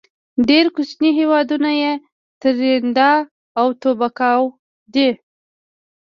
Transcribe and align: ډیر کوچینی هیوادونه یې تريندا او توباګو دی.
ډیر 0.49 0.65
کوچینی 0.75 1.09
هیوادونه 1.19 1.69
یې 1.81 1.91
تريندا 2.41 3.11
او 3.59 3.67
توباګو 3.81 4.45
دی. 4.93 5.07